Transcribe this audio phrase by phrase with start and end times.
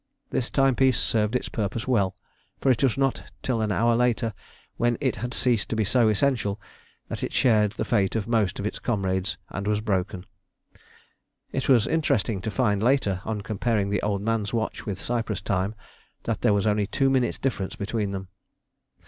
[0.31, 2.15] This timepiece served its purpose well,
[2.59, 4.33] for it was not till an hour later,
[4.77, 6.59] when it had ceased to be so essential,
[7.07, 10.25] that it shared the fate of most of its comrades and was broken.
[11.51, 15.75] It was interesting to find later, on comparing the Old Man's watch with Cyprus time,
[16.23, 18.29] that there was only two minutes' difference between them.